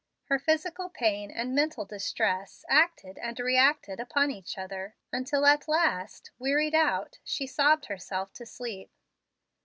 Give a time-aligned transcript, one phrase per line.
[0.23, 6.31] Her physical pain and mental distress acted and reacted upon each other, until at last,
[6.39, 8.89] wearied out, she sobbed herself to sleep.